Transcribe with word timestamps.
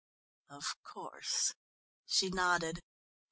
Of 0.49 0.65
course." 0.81 1.53
She 2.07 2.31
nodded. 2.31 2.79